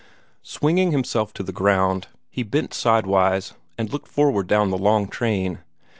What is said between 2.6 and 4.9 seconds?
sidewise and looked forward down the